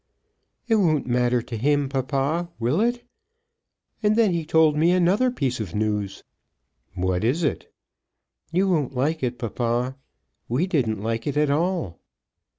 [0.67, 3.03] "It won't matter to him, papa; will it?
[4.01, 6.23] And then he told me another piece of news."
[6.95, 7.71] "What is it?"
[8.51, 9.95] "You won't like it, papa.
[10.49, 11.99] We didn't like it at all."